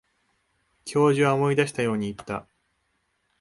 [0.83, 2.47] 教授は思い出したように言った。